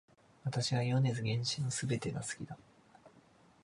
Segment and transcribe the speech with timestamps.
[0.43, 2.57] 私は米津玄師の全てが好きだ